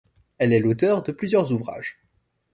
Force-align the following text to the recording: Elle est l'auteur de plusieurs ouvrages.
Elle 0.39 0.51
est 0.51 0.59
l'auteur 0.59 1.03
de 1.03 1.11
plusieurs 1.11 1.51
ouvrages. 1.53 1.99